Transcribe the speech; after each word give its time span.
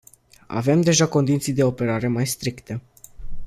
Avem 0.47 0.81
deja 0.81 1.07
condiții 1.07 1.53
de 1.53 1.63
operare 1.63 2.07
mai 2.07 2.27
stricte. 2.27 2.81